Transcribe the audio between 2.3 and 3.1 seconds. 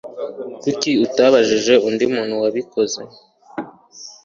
wabikoze?